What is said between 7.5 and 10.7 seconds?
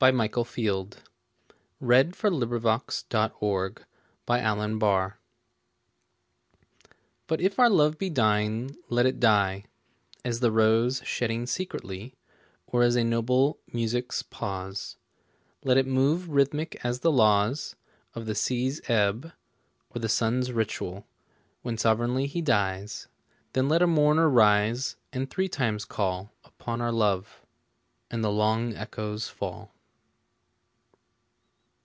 our love be dying let it die As the